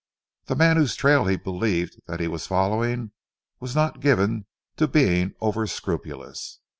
The 0.45 0.55
man 0.55 0.77
whose 0.77 0.95
trail 0.95 1.25
he 1.25 1.37
believed 1.37 2.01
that 2.07 2.19
he 2.19 2.27
was 2.27 2.47
following 2.47 3.11
was 3.59 3.75
not 3.75 3.99
given 3.99 4.47
to 4.77 4.87
being 4.87 5.35
over 5.39 5.67
scrupulous. 5.67 6.59